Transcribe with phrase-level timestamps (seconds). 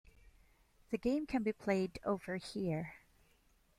[0.89, 2.95] The game can be played over here.